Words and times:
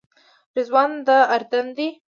رضوان 0.55 0.91
د 1.07 1.09
اردن 1.35 1.67
دی. 1.77 1.87